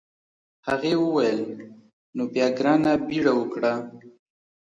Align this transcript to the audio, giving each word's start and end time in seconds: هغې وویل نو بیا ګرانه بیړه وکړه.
هغې 0.67 0.93
وویل 1.03 1.39
نو 2.15 2.23
بیا 2.33 2.47
ګرانه 2.57 2.91
بیړه 3.07 3.33
وکړه. 3.35 3.73